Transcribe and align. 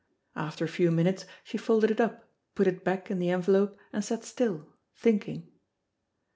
After 0.35 0.65
a 0.65 0.67
few 0.67 0.89
minutes 0.89 1.25
she 1.43 1.59
folded 1.59 1.91
it 1.91 2.01
up, 2.01 2.27
put 2.55 2.65
it 2.65 2.83
back 2.83 3.11
in 3.11 3.19
the 3.19 3.29
envelope, 3.29 3.77
and 3.93 4.03
sat 4.03 4.23
still, 4.23 4.65
thinking. 4.95 5.51